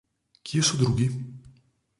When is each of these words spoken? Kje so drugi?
Kje 0.47 0.63
so 0.69 0.79
drugi? 0.81 1.07